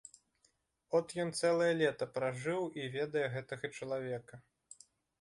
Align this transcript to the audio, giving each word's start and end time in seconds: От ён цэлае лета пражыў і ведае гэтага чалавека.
От 0.99 1.13
ён 1.25 1.29
цэлае 1.41 1.69
лета 1.83 2.09
пражыў 2.15 2.61
і 2.83 2.91
ведае 2.99 3.25
гэтага 3.37 3.75
чалавека. 3.79 4.35